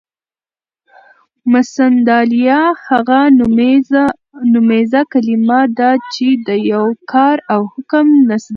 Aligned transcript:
مسندالیه: 1.51 2.61
هغه 2.87 3.19
نومیزه 4.53 5.01
کلیمه 5.11 5.61
ده، 5.77 5.91
چي 6.13 6.27
د 6.47 6.49
یو 6.73 6.85
کار 7.11 7.35
او 7.53 7.61
حکم 7.73 8.05
نسبت 8.11 8.29
ورته 8.29 8.37
کیږي. 8.43 8.49